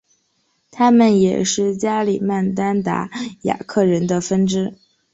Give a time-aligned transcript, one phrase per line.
[0.71, 3.07] 他们也是加里曼丹达
[3.43, 4.73] 雅克人的分支。